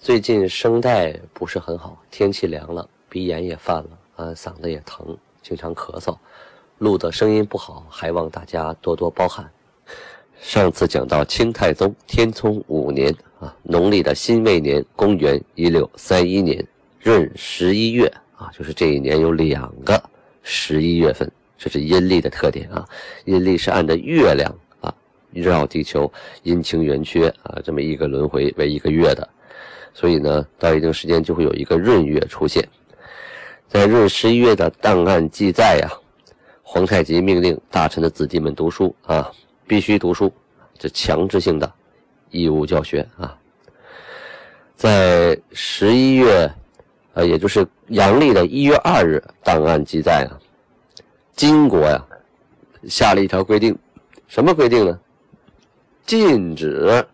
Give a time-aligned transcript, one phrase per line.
[0.00, 5.04] 最近声带不是很好，天气凉了，鼻炎也犯了，啊，嗓子也疼，
[5.42, 6.16] 经常咳嗽，
[6.78, 9.50] 录的声音不好，还望大家多多包涵。
[10.40, 16.64] 上次讲到清太宗天聪五年啊，农历的辛未年，公元一六三一年
[17.02, 18.06] 闰十一月
[18.36, 20.00] 啊，就是这一年有两个
[20.44, 22.88] 十一月份，这是阴历的特点啊。
[23.24, 24.94] 阴历是按照月亮啊
[25.32, 26.10] 绕地球
[26.44, 29.28] 阴晴圆缺啊这么一个轮回为一个月的。
[29.92, 32.66] 所以呢，到一定时间就会有一个闰月出现，
[33.68, 35.90] 在闰十一月的档案记载呀，
[36.62, 39.30] 皇太极命令大臣的子弟们读书啊，
[39.66, 40.32] 必须读书，
[40.78, 41.72] 这强制性的
[42.30, 43.36] 义务教学啊。
[44.76, 46.48] 在十一月，
[47.14, 50.38] 呃，也就是阳历的一月二日，档案记载啊，
[51.34, 52.04] 金国呀
[52.86, 53.76] 下了一条规定，
[54.28, 54.98] 什么规定呢？
[56.06, 57.04] 禁止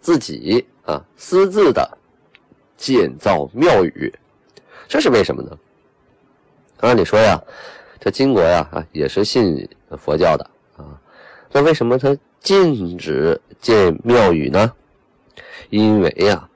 [0.00, 1.98] 自己啊私自的。
[2.80, 4.10] 建造庙宇，
[4.88, 5.56] 这是为什么呢？
[6.78, 7.38] 按理说呀，
[8.00, 10.96] 这金国呀啊也是信佛教的啊，
[11.52, 14.72] 那为什么他禁止建庙宇呢？
[15.68, 16.48] 因为呀，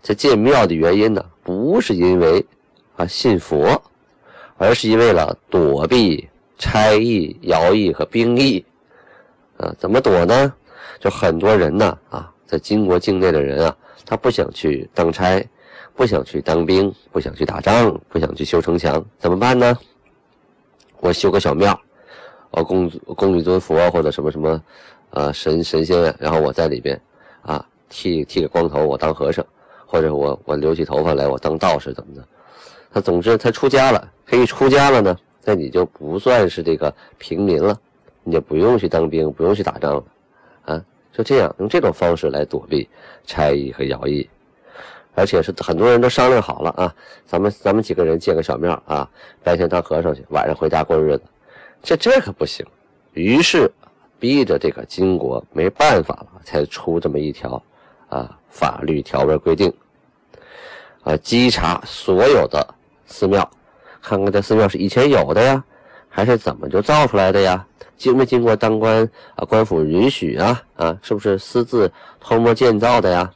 [0.00, 2.46] 这建庙的原因呢，不是因为
[2.94, 3.82] 啊信佛，
[4.56, 8.64] 而是因为了躲避差役、徭役和兵役
[9.56, 9.74] 啊。
[9.76, 10.54] 怎么躲呢？
[11.00, 15.44] 就很多人呢啊，在金国境内的人啊，他不想去当差。
[15.94, 19.78] 不想去当兵，不想去打仗，不想去修城墙，怎么办呢？
[21.00, 21.78] 我修个小庙，
[22.50, 24.62] 我供供一尊佛或者什么什么，
[25.10, 27.00] 呃神神仙，然后我在里边，
[27.42, 29.44] 啊剃剃个光头，我当和尚，
[29.84, 32.26] 或者我我留起头发来，我当道士，怎么的？
[32.90, 37.78] 他总之他出家了，他一出家了呢，那你就不算是这个平民了，
[38.22, 40.04] 你就不用去当兵，不用去打仗了，
[40.64, 42.88] 啊，就这样用这种方式来躲避
[43.26, 44.28] 差役和徭役。
[45.14, 46.94] 而且是很多人都商量好了啊，
[47.26, 49.08] 咱们咱们几个人建个小庙啊，
[49.42, 51.22] 白天当和尚去，晚上回家过日子，
[51.82, 52.64] 这这可不行。
[53.12, 53.70] 于是
[54.18, 57.62] 逼着这个金国没办法了，才出这么一条
[58.08, 59.72] 啊法律条文规定
[61.02, 62.66] 啊，稽查所有的
[63.04, 63.48] 寺庙，
[64.00, 65.62] 看看这寺庙是以前有的呀，
[66.08, 67.66] 还是怎么就造出来的呀？
[67.98, 73.30] 经没经过当官啊官府允许啊啊，是不是私自偷摸建造的呀？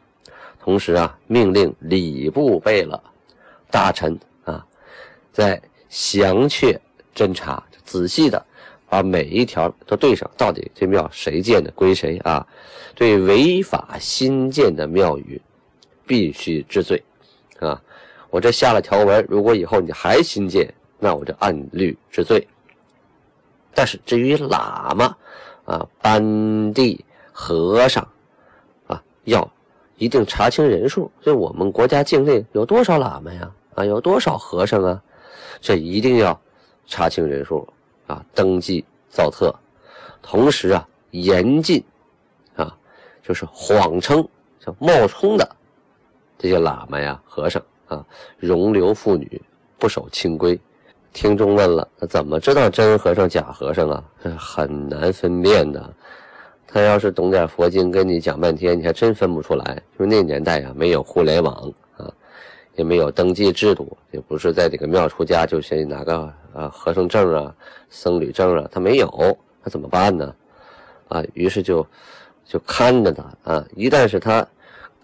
[0.66, 3.00] 同时啊，命令礼部贝勒
[3.71, 4.66] 大臣啊，
[5.32, 6.77] 在详确
[7.15, 8.44] 侦查、仔细的
[8.88, 12.44] 把每一条都对上，到底这庙谁建的，归谁啊？
[12.97, 15.41] 对违法新建的庙宇，
[16.04, 17.00] 必须治罪
[17.60, 17.81] 啊！
[18.31, 22.44] 我这下了条文，如果以后你还新建，那我就按律治罪。
[23.72, 25.16] 但是至于喇嘛
[25.65, 28.03] 啊、班第、和尚
[28.88, 29.48] 啊，要。
[29.97, 33.51] 一定查清人数，就我们国家境内有多少喇嘛呀？
[33.75, 35.03] 啊，有多少和尚啊？
[35.61, 36.39] 这一定要
[36.87, 37.67] 查清人数
[38.07, 39.55] 啊，登记造册。
[40.23, 41.83] 同时啊，严禁
[42.57, 42.77] 啊，
[43.23, 44.27] 就是谎称、
[44.61, 45.49] 叫冒充的
[46.39, 48.05] 这些喇嘛呀、和尚啊，
[48.39, 49.41] 容留妇女，
[49.78, 50.59] 不守清规。
[51.13, 54.05] 听众问了，怎么知道真和尚假和尚啊？
[54.37, 55.95] 很难分辨的。
[56.66, 59.81] 他要是懂点佛经，跟你讲半天，你还真分不出来。
[59.99, 62.12] 就那年代呀，没有互联网啊，
[62.75, 67.54] 也没有登记制度，也不是在这个庙出家就先拿个啊和尚证啊、
[67.88, 70.34] 僧侣证啊，他没有，他怎么办呢？
[71.09, 71.87] 啊，于是就
[72.44, 74.44] 就看着他啊，一旦是他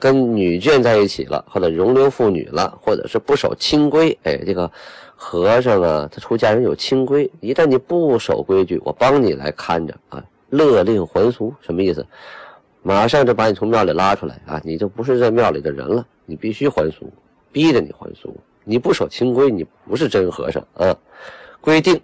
[0.00, 4.68] 跟女眷在一起了，或者容留妇女了，或者是不守清规，哎，这个
[5.14, 10.22] 和尚啊，他出家人有清规，一旦你不守规矩，我帮你来看着啊。
[10.52, 12.06] 勒令还俗什么意思？
[12.82, 14.60] 马上就把你从庙里拉出来啊！
[14.64, 17.10] 你就不是这庙里的人了，你必须还俗，
[17.50, 18.36] 逼着你还俗。
[18.64, 20.94] 你不守清规，你不是真和尚啊！
[21.60, 21.98] 规定，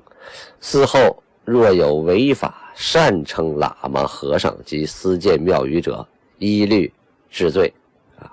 [0.63, 6.07] 嗣后若有违法擅称喇嘛、和尚及私建庙宇者，
[6.39, 6.91] 一律
[7.29, 7.71] 治罪
[8.19, 8.33] 啊！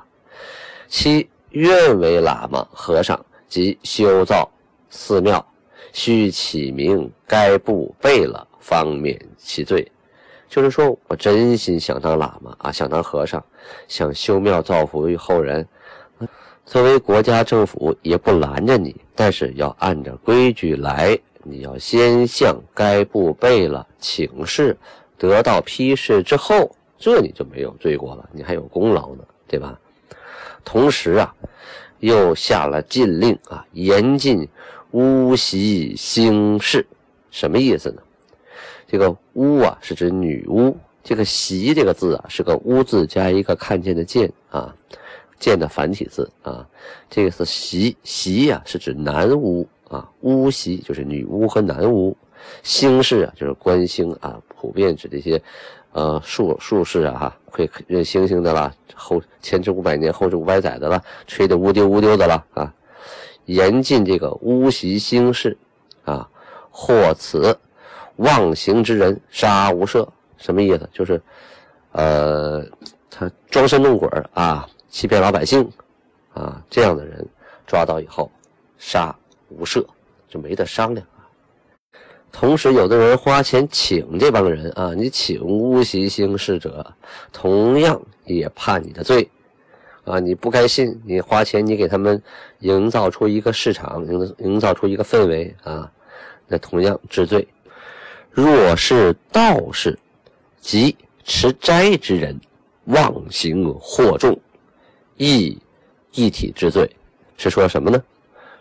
[0.88, 3.20] 其愿为喇嘛、和尚
[3.50, 4.50] 及修造
[4.90, 5.46] 寺庙，
[5.92, 9.92] 须起名该部贝勒，方免其罪。
[10.56, 13.44] 就是说我真心想当喇嘛啊，想当和尚，
[13.90, 15.68] 想修庙造福于后人，
[16.66, 21.20] 作为国家政府也不拦着你，但是要按照规矩来。
[21.44, 24.78] 你要先向该部备了请示，
[25.18, 29.78] 得到批示之后，这你就没有罪过了，你还有功劳呢，对吧？
[30.64, 31.36] 同时啊，
[32.00, 34.48] 又下了禁令啊，严禁
[34.92, 36.88] 巫习兴事，
[37.30, 38.02] 什么意思呢？
[38.88, 44.76] 这个巫啊是指女巫，这个习这个字啊是个巫字加一个看见的见啊。
[45.38, 46.66] 见的繁体字啊，
[47.10, 52.16] 这个是习习呀，是指男巫啊，巫习就是女巫和男巫，
[52.64, 55.40] 星士啊就是观星啊，普遍指这些，
[55.92, 62.74] 呃术术士啊哈，会认星星的啦，后前知五百年，后知五百载的了，吹的乌丢乌丢的了啊，
[63.44, 65.56] 严禁这个巫习星士
[66.06, 66.28] 啊，
[66.72, 67.56] 或此
[68.18, 70.08] 妄行之人，杀无赦，
[70.38, 70.90] 什么意思？
[70.94, 71.22] 就是，
[71.92, 72.66] 呃，
[73.10, 74.68] 他装神弄鬼啊。
[74.88, 75.70] 欺骗老百姓，
[76.34, 77.28] 啊，这样的人
[77.68, 78.32] 抓到以后，
[78.78, 79.14] 杀
[79.50, 79.86] 无赦，
[80.30, 81.28] 就没得商量啊。
[82.32, 86.96] 同时，有的人花钱请这帮人啊，你请巫习兴事者，
[87.34, 89.30] 同样也判你的罪，
[90.06, 92.24] 啊，你不该信，你花钱，你给他们
[92.60, 95.92] 营造出一个市场，营营造出一个氛围啊，
[96.48, 97.46] 那同样治罪。
[98.36, 99.98] 若是道士
[100.60, 100.94] 及
[101.24, 102.38] 持斋之人，
[102.84, 104.38] 妄行惑众。
[105.16, 105.58] 一
[106.12, 106.86] 一体之罪，
[107.38, 108.04] 是说什么呢？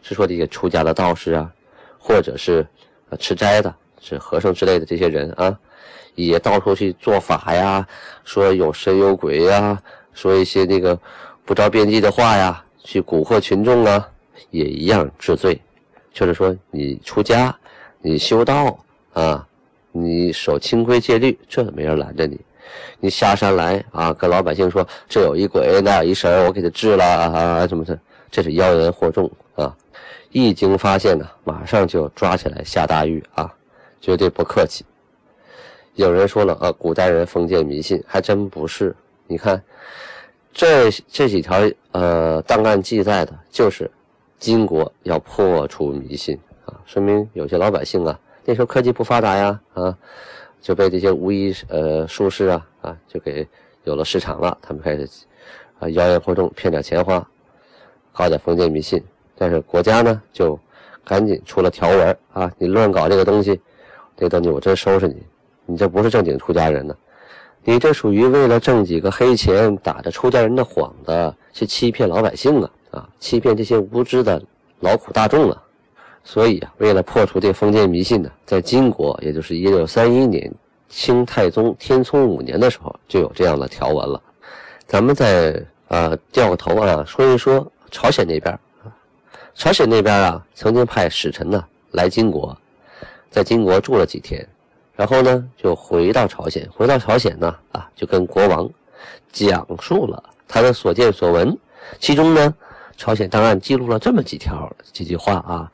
[0.01, 1.53] 是说这些出家的道士啊，
[1.99, 2.65] 或者是
[3.19, 5.59] 吃斋的，是和尚之类的这些人啊，
[6.15, 7.85] 也到处去做法呀，
[8.23, 9.83] 说有神有鬼呀，
[10.13, 10.97] 说一些那个
[11.45, 14.09] 不着边际的话呀，去蛊惑群众啊，
[14.51, 15.61] 也一样治罪。
[16.13, 17.53] 就是说，你出家，
[18.01, 18.79] 你修道
[19.15, 19.45] 啊，
[19.97, 22.41] 你守清规戒律，这没人拦着你。
[22.99, 27.97] 你下山来啊，跟老百姓说这有一鬼，那有一神，我给他治了啊，什么的，
[28.29, 29.73] 这是妖言惑众啊！
[30.33, 33.55] 一经发现呢，马上就抓起来下大狱啊，
[34.01, 34.85] 绝对不客气。
[35.95, 38.97] 有人说了啊，古代人封建迷信，还真不是。
[39.29, 39.63] 你看，
[40.53, 41.61] 这这几条
[41.93, 43.89] 呃档案记载的，就是
[44.41, 49.97] 金国要破除迷信啊，说明有些老百姓啊，那时候科技不发达呀啊。
[50.61, 53.47] 就被这些巫医呃术士啊啊就给
[53.83, 55.07] 有了市场了，他们开始
[55.79, 57.23] 啊妖言惑众，骗点钱花，
[58.15, 58.99] 搞点封建迷信。
[59.37, 60.59] 但是国家呢就
[61.05, 63.61] 赶紧出了条文啊，你乱搞这个东西，
[64.17, 65.23] 这东西我真收拾你，
[65.67, 66.97] 你这不是正经出家人呢，
[67.63, 74.43] 你这属于为了挣几个黑钱，打着出家人的幌子去欺骗老百姓啊啊，欺骗这些无知的
[74.81, 75.63] 劳苦大众啊。
[76.27, 80.51] 所以啊，为了破除这封建迷信呢，在金国，也就是一六三一年，
[80.89, 84.21] 清太宗天聪五年的时候，就有这样的条文了。
[84.87, 88.59] 咱们再啊掉个头啊，说一说朝鲜那边
[89.55, 92.57] 朝鲜那边啊，曾经派使臣呢来金国，
[93.31, 94.47] 在金国住了几天，
[94.97, 96.67] 然后呢就回到朝鲜。
[96.75, 98.69] 回到朝鲜呢啊，就跟国王
[99.31, 101.57] 讲述了他的所见所闻。
[102.01, 102.55] 其中呢，
[102.97, 105.71] 朝鲜档案记录了这么几条几句话啊。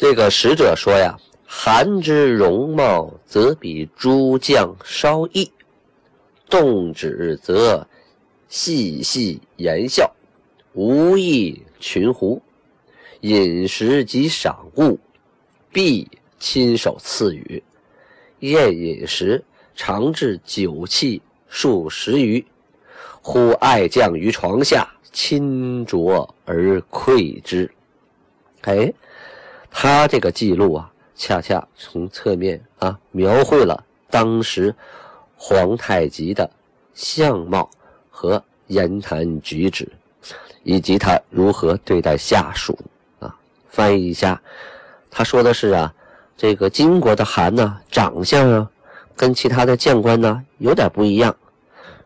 [0.00, 1.14] 这个使者说呀
[1.46, 5.44] ：“韩之容貌，则比诸将稍异；
[6.48, 7.86] 动止则
[8.48, 10.10] 细细言笑，
[10.72, 12.40] 无异群狐。
[13.20, 14.98] 饮食及赏物，
[15.70, 17.62] 必亲手赐予。
[18.38, 22.42] 宴饮时，常置酒器数十余。
[23.20, 27.70] 忽爱将于床下，亲酌而馈之。”
[28.64, 28.90] 哎。
[29.70, 34.74] 他这个记录啊，恰恰从侧面啊描绘了当时
[35.36, 36.50] 皇太极的
[36.92, 37.70] 相貌
[38.10, 39.88] 和言谈举止，
[40.64, 42.78] 以及他如何对待下属
[43.20, 43.34] 啊。
[43.68, 44.42] 翻译一下，
[45.10, 45.94] 他说的是啊，
[46.36, 48.70] 这个金国的韩呢，长相啊，
[49.16, 51.34] 跟其他的将官呢有点不一样。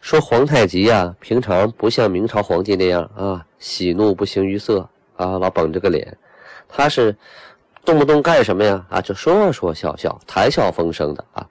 [0.00, 6.16] 说皇太极啊，平常不像明朝皇帝那样啊，喜怒不形于色啊，老绷着个脸，
[6.68, 7.16] 他是。
[7.84, 8.84] 动不动干什么呀？
[8.88, 11.46] 啊，就说说笑笑，谈笑风生的啊，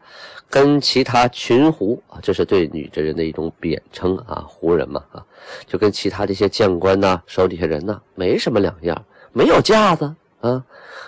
[0.50, 5.24] 跟其他群狐啊，这是对女真人的一种贬称啊，胡人嘛啊，
[5.68, 10.64] 就跟其他这些将官呐、手底下人呐，没什么两样，没有架子啊，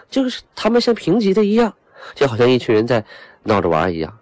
[0.10, 1.74] 就是他们像平级的一样，
[2.13, 3.03] 就好像一群人在
[3.44, 4.17] 闹着玩一样。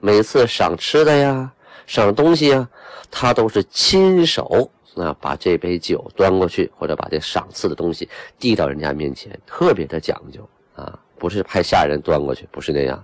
[0.00, 1.52] 每次赏吃的呀、
[1.86, 2.68] 赏东西呀，
[3.10, 4.70] 他都是亲手。
[4.98, 13.02] 那把这杯酒端过去，或者把这赏赐的东西递到人家面前，特别的讲究啊，不是派下人端过去，不是那样。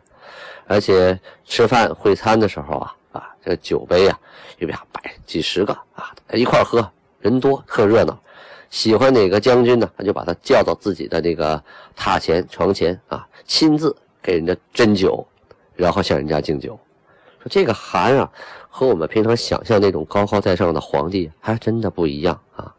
[0.67, 4.19] 而且吃饭会餐的时候啊，啊，这个酒杯啊，
[4.59, 8.21] 一边摆几十个啊，一块喝，人多特热闹。
[8.71, 11.63] 喜欢哪个将军呢，他就把他叫到自己的那个
[11.97, 15.25] 榻前、床前啊，亲自给人家斟酒，
[15.77, 16.77] 然后向人家敬酒。
[17.49, 18.31] 这个韩啊，
[18.69, 22.75] 和我们平常想象那种高高在上的皇帝还真的不一样啊。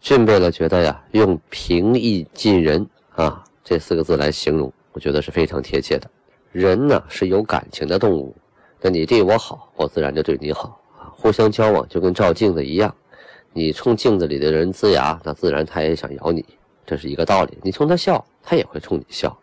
[0.00, 6.10] 俊贝勒觉得呀，用平易近人啊这四个字来形容，我觉得是非常贴切的。
[6.50, 8.36] 人呢是有感情的动物，
[8.80, 11.06] 那你对我好，我自然就对你好啊。
[11.14, 12.94] 互相交往就跟照镜子一样。
[13.52, 16.44] 你冲镜子里的人呲牙，那自然他也想咬你，
[16.84, 17.56] 这是一个道理。
[17.62, 19.38] 你冲他笑，他也会冲你笑。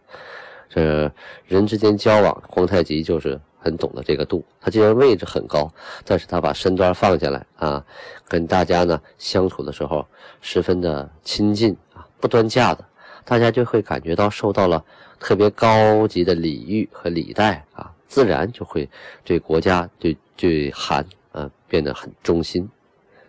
[0.68, 1.12] 这
[1.46, 4.44] 人之间交往，皇太极就是很懂得这个度。
[4.60, 5.72] 他虽然位置很高，
[6.06, 7.86] 但是他把身段放下来啊，
[8.28, 10.06] 跟大家呢相处的时候
[10.42, 12.84] 十分的亲近啊，不端架子，
[13.26, 14.84] 大家就会感觉到受到了
[15.20, 18.90] 特别高级的礼遇和礼待啊，自然就会
[19.24, 22.68] 对国家对对韩啊变得很忠心。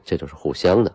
[0.02, 0.92] 这都是互相的，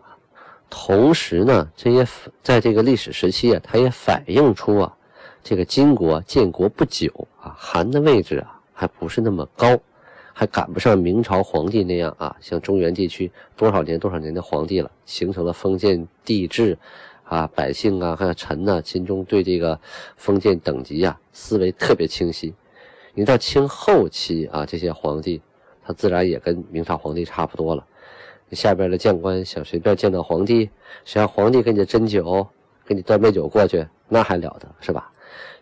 [0.68, 2.06] 同时呢，这也
[2.42, 4.94] 在这个历史时期啊，它也反映出啊，
[5.42, 9.78] 这个金国建国不久啊，韩的位置啊还不是那么高，
[10.34, 16.76] 还赶不上明朝皇帝那样啊，像中原地区多少年多少年的皇帝了，形成了封建帝制，
[17.24, 19.80] 啊，百姓啊还有臣呐，心中对这个
[20.18, 22.54] 封建等级啊思维特别清晰。
[23.14, 25.40] 你到清后期啊，这些皇帝
[25.82, 27.82] 他自然也跟明朝皇帝差不多了。
[28.52, 30.68] 下边的将官想随便见到皇帝，
[31.06, 32.46] 谁让皇帝给你斟酒，
[32.84, 35.10] 给你端杯酒过去，那还了得是吧？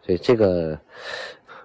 [0.05, 0.79] 所以这个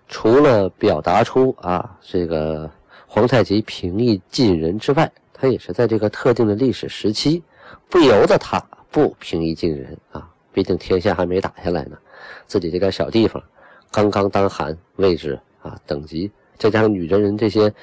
[0.10, 2.70] 除了表达出啊这个
[3.08, 7.42] 皇太极平易近人之外，他也是在这个特定的历史时期，
[7.88, 8.62] 不由得他
[8.92, 10.30] 不平易近人啊。
[10.52, 11.98] 毕竟天下还没打下来呢，
[12.46, 13.42] 自己这个小地方，
[13.90, 17.74] 刚刚当汗位置啊等级，再加上女真人这些，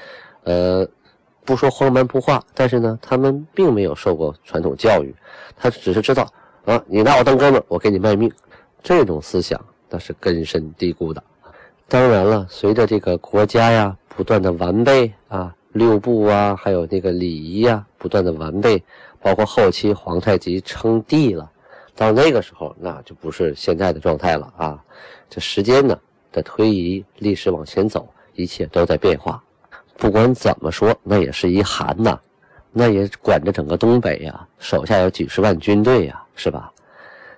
[0.43, 0.87] 呃。
[1.47, 5.15] 不说荒蛮不化，但是呢，他们并没有受过传统教育，
[5.57, 6.29] 他只是知道
[6.65, 8.29] 啊，你拿我当哥们，我给你卖命，
[8.83, 11.23] 这种思想那是根深蒂固的。
[11.89, 18.83] 当然了，随着这个国家呀不断的完备啊，六部啊，还有那个礼仪呀不断的完备，
[19.21, 21.49] 包括后期皇太极称帝了，
[21.95, 24.83] 到那个时候那就不是现在的状态了啊。
[25.31, 25.97] 这时间呢
[26.33, 29.41] 的推移，历史往前走，一切都在变化。
[29.97, 32.19] 不管怎么说，那也是一韩呐，
[32.73, 36.73] 那也管着整个东北呀，手下有几十万军队呀，是吧？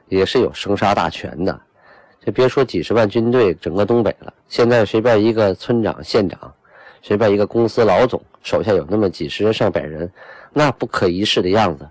[0.08, 1.60] 也是有生杀大权的。
[2.24, 6.52] 就别说几十万军队，整个东北了，现在随便一个村长、县长，
[7.00, 10.10] 随便一个公司老总，手下有那么几十人、上百人，
[10.52, 11.88] 那不可一世的样子，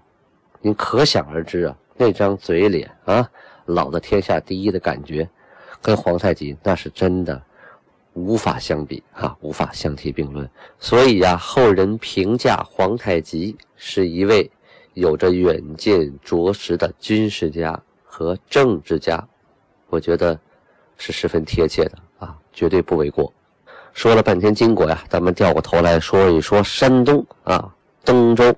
[0.62, 1.76] 您可想而知啊。
[1.96, 3.28] 那张嘴脸啊，
[3.66, 5.28] 老子天下第一的感觉，
[5.82, 7.42] 跟皇太极那是真的。
[8.14, 10.50] 无法相比哈，无法相提并论。
[10.80, 14.50] 所以呀，后人评价皇太极是一位
[14.96, 19.24] 有着远见卓识的军事家和政治家，
[19.90, 20.40] 我觉得
[20.98, 23.32] 是十分贴切的啊，绝对不为过。
[23.94, 28.56] 说了半天金国呀，咱们掉过头来说一说山东啊，登州。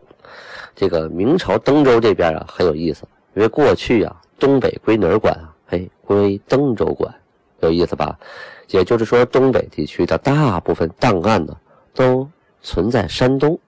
[0.75, 3.03] 这个明朝登州这边啊很有意思，
[3.35, 5.53] 因为过去啊，东北归哪儿管啊？
[5.69, 7.13] 哎，归登州管，
[7.59, 8.17] 有意思吧？
[8.69, 11.55] 也就是说，东北地区的大部分档案呢，
[11.93, 12.29] 都
[12.61, 13.59] 存在山东，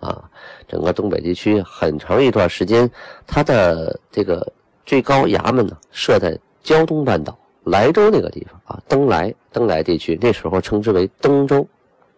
[0.00, 0.22] 啊，
[0.68, 2.90] 整个东北地区很长一段时间，
[3.26, 4.46] 它的这个
[4.84, 11.66] 最高衙门呢设在胶东半岛莱州那个地方啊，登莱登莱地区，那时候称之为登州，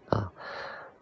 [0.09, 0.31] 啊，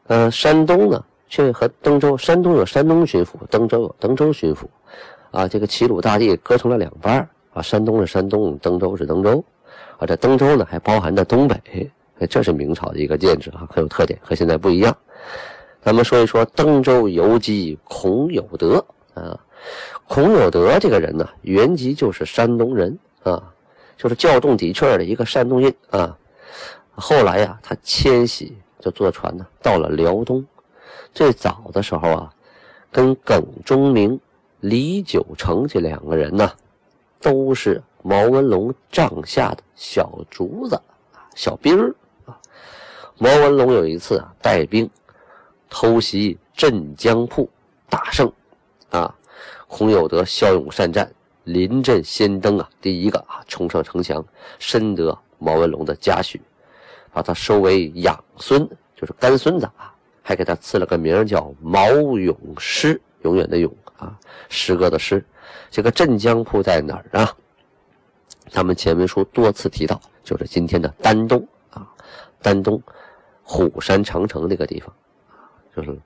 [0.06, 4.64] 呃，山东呢却和登州，山东有山东巡抚，登州有登州巡抚，
[5.30, 9.44] 啊，这个齐鲁大地割成了两半啊，山东是山东，登州是登州。
[9.99, 11.90] 啊，这登州呢还包含着东北，
[12.28, 14.97] 这是明朝的一个建制啊，很有特点，和现在不一样。
[15.82, 18.82] 咱们说一说登州游击孔有德
[19.12, 19.38] 啊，
[20.09, 23.52] 孔有德这个人呢，原籍就是山东人啊，
[23.96, 26.16] 就是调动底气的一个山东人啊。
[26.94, 30.44] 后来呀，他迁徙就坐船呢，到了辽东。
[31.12, 32.34] 最早的时候啊，
[32.90, 34.20] 跟耿忠明、
[34.60, 36.52] 李九成这两个人呢，
[37.20, 37.82] 都是。
[38.02, 40.80] 毛文龙帐下的小卒子
[41.34, 42.32] 小兵儿啊。
[43.18, 44.88] 毛文龙有一次啊，带兵
[45.68, 47.46] 偷袭镇江铺，
[47.90, 48.32] 大胜
[48.88, 49.14] 啊。
[49.68, 51.12] 孔有德骁勇善战，
[51.44, 54.25] 临阵先登啊，第一个啊冲上城墙，
[54.59, 56.40] 深得毛文龙的嘉许，
[57.12, 64.16] 把他收为养孙，就是干孙子啊，还给他赐了个名叫毛永诗，永远的永啊，
[64.49, 65.25] 诗歌的诗。
[65.70, 67.35] 这个镇江铺在哪儿啊？
[68.49, 71.87] 咱们前文书多次提到，就是今天的丹东啊，
[72.42, 72.82] 丹东
[73.42, 74.92] 虎山长城那个地方，
[75.75, 75.97] 就是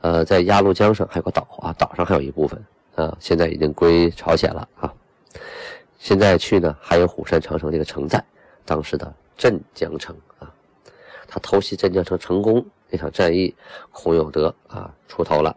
[0.00, 2.62] 呃，在鸭绿江上还有个岛啊，岛上还有一部分，
[2.94, 4.92] 啊，现在已经归朝鲜了啊。
[5.98, 8.22] 现在去呢，还有虎山长城这个城在，
[8.64, 10.52] 当时的镇江城啊。
[11.26, 13.54] 他偷袭镇江城成功，那场战役，
[13.90, 15.56] 孔有德啊出头了。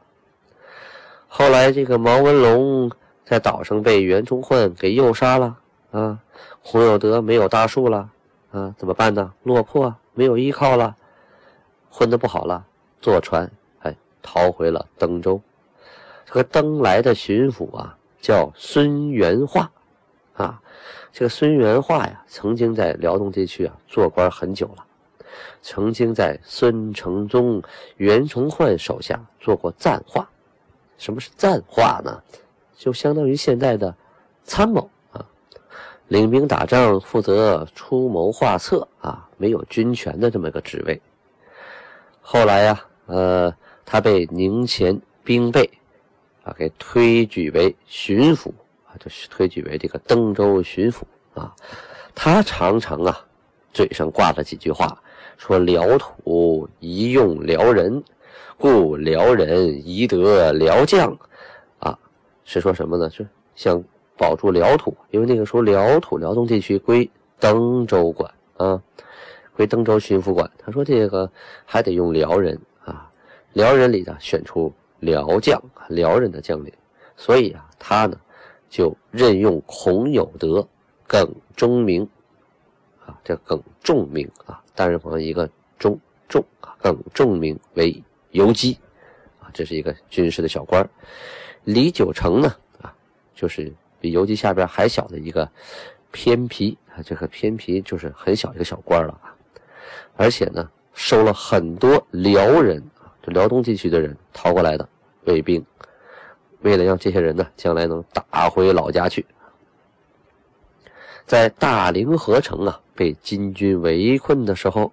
[1.27, 2.89] 后来这个毛文龙
[3.25, 5.57] 在岛上被袁崇焕给诱杀了
[5.91, 6.19] 啊，
[6.63, 8.09] 孔有德没有大树了
[8.51, 9.33] 啊，怎么办呢？
[9.43, 10.95] 落魄，没有依靠了，
[11.89, 12.65] 混得不好了，
[13.01, 13.51] 坐船
[13.81, 15.39] 哎逃回了登州。
[16.27, 19.71] 这个登来的巡抚啊叫孙元化
[20.33, 20.61] 啊，
[21.13, 24.85] 这个孙元化呀曾经在辽东地区啊做官很久了，
[25.61, 27.63] 曾经在孙承宗、
[27.95, 30.29] 袁崇焕手下做过赞化。
[30.97, 32.21] 什么是赞化呢？
[32.75, 33.95] 就相当于现在的
[34.43, 35.25] 参谋啊，
[36.09, 41.01] 领兵打仗，负责出谋划策啊，没有军权的这么一个职位。
[42.19, 43.55] 后来呀，呃，
[43.85, 45.69] 他被宁前兵备
[46.47, 48.49] 啊给推举为巡抚
[48.85, 51.01] 啊，就是推举为这个登州巡抚
[51.33, 51.53] 啊。
[52.15, 53.25] 他常常啊，
[53.73, 54.97] 嘴上挂着几句话，
[55.37, 58.01] 说辽土宜用辽人。
[58.59, 61.15] 故辽人宜得辽将，
[61.77, 61.95] 啊，
[62.43, 63.07] 是说什么呢？
[63.11, 63.83] 是想
[64.17, 67.07] 保住辽土，因为那个时候辽土辽东地区归
[67.39, 68.81] 登州管啊，
[69.55, 70.49] 归登州巡抚管。
[70.57, 71.29] 他说这个
[71.65, 73.07] 还得用辽人啊，
[73.53, 76.73] 辽人里呢选出辽将，辽人的将领。
[77.15, 78.19] 所以啊，他呢
[78.69, 80.67] 就任用孔有德、
[81.07, 82.07] 耿忠明，
[83.05, 85.49] 啊，这耿仲明啊，单人旁一个
[85.79, 88.03] 忠仲啊，耿仲明为。
[88.31, 88.77] 游击，
[89.39, 90.87] 啊，这是一个军事的小官
[91.63, 92.93] 李九成呢，啊，
[93.33, 95.49] 就是比游击下边还小的一个
[96.11, 99.33] 偏皮啊，这个偏皮就是很小一个小官了啊。
[100.17, 102.83] 而且呢，收了很多辽人，
[103.31, 104.87] 辽东地区的人逃过来的
[105.25, 105.65] 卫兵，
[106.61, 109.25] 为了让这些人呢将来能打回老家去，
[111.25, 114.91] 在大凌河城啊被金军围困的时候，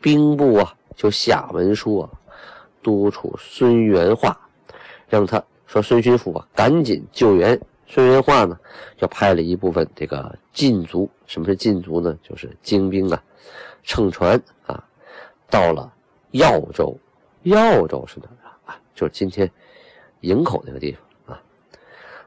[0.00, 2.10] 兵部啊就下文书啊。
[2.84, 4.36] 督促孙元化，
[5.08, 7.56] 让他说孙巡抚啊，赶紧救援。
[7.86, 8.58] 孙元化呢，
[8.96, 11.08] 就派了一部分这个禁卒。
[11.26, 12.18] 什么是禁卒呢？
[12.28, 13.22] 就是精兵啊，
[13.84, 14.82] 乘船啊，
[15.48, 15.92] 到了
[16.32, 16.98] 耀州。
[17.42, 18.26] 耀州是哪
[18.64, 18.78] 啊？
[18.94, 19.50] 就是今天
[20.20, 21.42] 营口那个地方啊。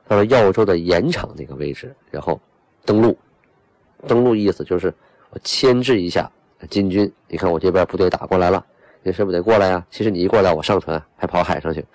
[0.08, 2.40] 到了耀州的盐场那个位置，然后
[2.86, 3.18] 登陆。
[4.08, 4.94] 登陆意思就是
[5.30, 6.32] 我牵制一下
[6.70, 7.12] 金军。
[7.28, 8.66] 你看我这边部队打过来了。
[9.08, 9.86] 你是不是得过来呀？
[9.92, 11.86] 其实你一过来，我上船还跑海上去，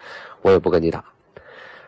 [0.43, 1.05] 我也不跟你打。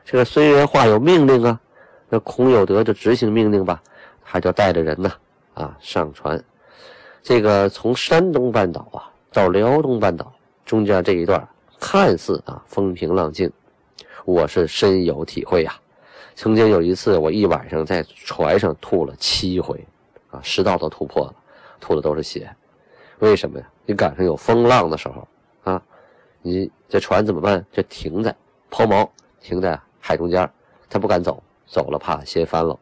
[0.05, 1.61] 这个孙元化有命令啊，
[2.09, 3.81] 那孔有德就执行命令吧，
[4.25, 5.12] 他就带着人呢
[5.55, 6.42] 啊上船。
[7.23, 10.33] 这个从山东半岛啊到辽东半岛
[10.64, 11.46] 中间这一段，
[11.79, 13.51] 看似啊风平浪静，
[14.25, 15.75] 我是深有体会呀。
[16.35, 19.85] 曾经有一次，我一晚上在船上吐了七回，
[20.31, 21.35] 啊食道都吐破了，
[21.81, 22.51] 吐的都是血。
[23.18, 23.68] 为什么呀？
[23.85, 25.29] 你赶上有风浪的时候，
[25.64, 25.83] 啊，
[26.40, 27.64] 你这船怎么办？
[27.70, 28.35] 就停在
[28.70, 29.09] 抛锚，
[29.40, 30.51] 停在海中间，
[30.88, 32.79] 他不敢走，走了怕掀翻了。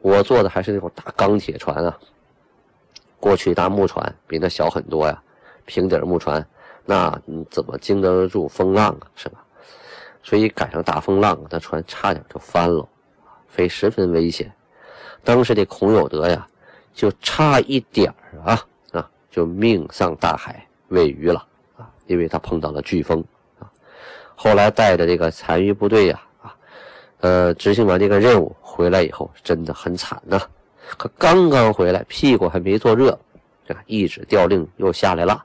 [0.00, 1.98] 我坐的还是那种大钢铁船啊，
[3.20, 5.22] 过去大木船比那小很多呀，
[5.64, 6.44] 平底木船，
[6.86, 9.04] 那你怎么经得住风浪啊？
[9.14, 9.44] 是吧？
[10.22, 12.88] 所以赶上大风浪，那船差点就翻了，
[13.46, 14.50] 非十分危险。
[15.22, 16.46] 当时的孔有德呀，
[16.94, 18.12] 就差一点
[18.44, 18.58] 啊
[18.92, 19.10] 啊。
[19.28, 21.46] 就命丧大海，喂鱼了
[21.76, 21.90] 啊！
[22.06, 23.22] 因为他碰到了飓风
[23.58, 23.68] 啊。
[24.34, 26.56] 后来带着这个残余部队呀啊，
[27.20, 30.40] 呃，执行完这个任务回来以后，真的很惨呐。
[30.96, 33.18] 可刚刚回来，屁股还没坐热，
[33.66, 35.44] 这一纸调令又下来了，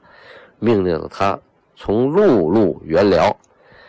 [0.62, 1.36] 命令他
[1.74, 3.36] 从陆路援辽，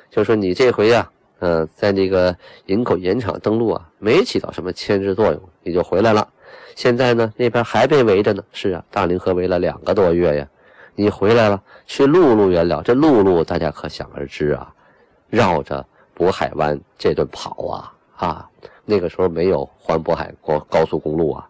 [0.10, 1.08] 就说你这回呀，
[1.38, 6.28] 呃，在那个营口盐场登陆啊，没起到什么牵制作用，你就回来了。
[6.74, 8.44] 现在呢，那边还被围着呢。
[8.52, 10.48] 是啊，大凌河围了两个多月呀。
[10.96, 12.82] 你回来了，去陆路援辽。
[12.82, 14.74] 这陆路大家可想而知啊，
[15.30, 15.86] 绕着
[16.18, 18.50] 渤海湾这顿跑啊啊！
[18.84, 21.48] 那个时候没有环渤海过高速公路啊，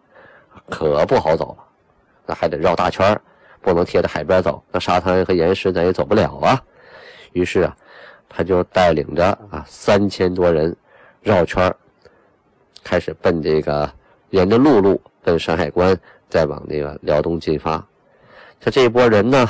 [0.68, 1.64] 可不好走了。
[2.26, 3.18] 那还得绕大圈
[3.64, 6.62] 不能贴着海边走，那沙滩和岩石咱也走不了啊。
[7.32, 7.76] 于是啊，
[8.28, 10.76] 他就带领着啊三千多人
[11.22, 11.74] 绕圈
[12.84, 13.90] 开始奔这个
[14.30, 15.00] 沿着陆路。
[15.24, 15.98] 奔山海关，
[16.28, 17.82] 再往那个辽东进发。
[18.60, 19.48] 他这一波人呢，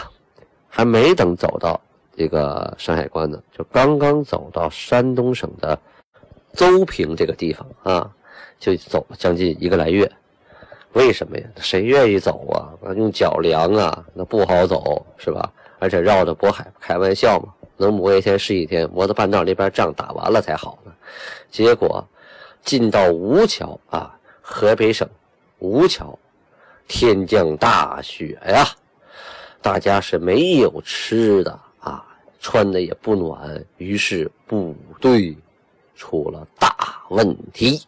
[0.69, 1.81] 还没等走到
[2.17, 5.77] 这个山海关呢，就刚刚走到山东省的
[6.53, 8.09] 邹平这个地方啊，
[8.61, 10.09] 就走了将近一个来月。
[10.95, 11.45] 为什么呀？
[11.61, 12.73] 谁愿意走啊？
[12.97, 15.53] 用脚量啊，那不好走，是吧？
[15.79, 20.93] 而且绕着渤海，开玩笑嘛，能磨一天是一天，磨到半道那边仗打完了才好呢。
[21.51, 22.07] 结果
[22.63, 25.07] 进到吴桥啊，河北省
[25.59, 26.17] 吴桥，
[26.87, 28.65] 天降大雪呀，
[29.61, 32.07] 大家是没有吃的啊，
[32.41, 35.37] 穿的也不暖，于是部队
[35.97, 36.75] 出了大
[37.09, 37.83] 问题。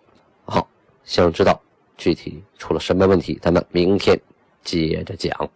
[0.44, 0.68] 好，
[1.04, 1.58] 想知道
[1.96, 4.20] 具体出了什么问题，咱们明天
[4.62, 5.50] 接着讲。